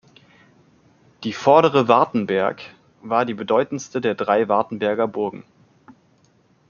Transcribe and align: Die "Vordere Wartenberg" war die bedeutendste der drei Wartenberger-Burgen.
Die 1.23 1.31
"Vordere 1.31 1.87
Wartenberg" 1.87 2.59
war 3.03 3.23
die 3.23 3.35
bedeutendste 3.35 4.01
der 4.01 4.15
drei 4.15 4.47
Wartenberger-Burgen. 4.49 5.43